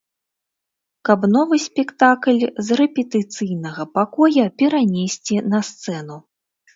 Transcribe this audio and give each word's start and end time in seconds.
Каб 1.09 1.25
новы 1.33 1.55
спектакль 1.65 2.39
з 2.69 2.77
рэпетыцыйнага 2.79 3.85
пакоя 3.99 4.45
перанесці 4.63 5.35
на 5.51 5.59
сцэну. 5.69 6.17